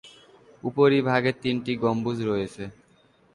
উপরিভাগে 0.63 1.31
তিনটি 1.43 1.71
গম্বুজ 1.75 2.17
রয়েছে। 2.21 2.63